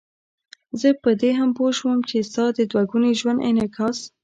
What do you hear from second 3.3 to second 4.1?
انعکاس.